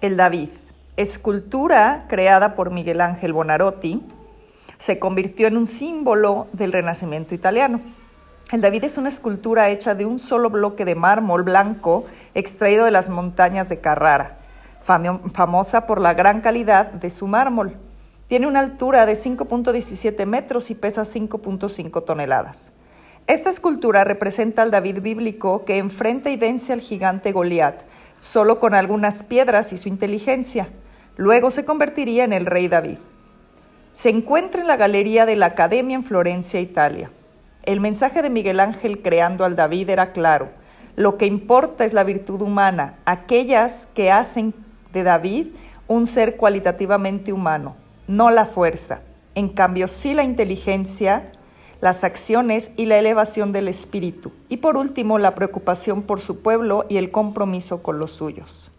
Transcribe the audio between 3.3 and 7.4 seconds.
Bonarotti, se convirtió en un símbolo del Renacimiento